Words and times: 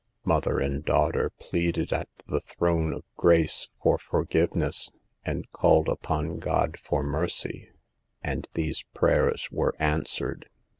Mother 0.25 0.57
and 0.59 0.83
daughter 0.83 1.29
pleaded 1.39 1.93
at 1.93 2.09
the 2.25 2.39
Throne 2.41 2.91
of 2.91 3.03
Grace 3.17 3.67
for 3.83 3.99
forgiveness, 3.99 4.89
and 5.23 5.45
called 5.51 5.87
upon 5.87 6.39
God 6.39 6.79
for 6.79 7.03
mercy, 7.03 7.69
and 8.23 8.47
these 8.55 8.81
prayers 8.95 9.49
were 9.51 9.75
answered. 9.77 10.49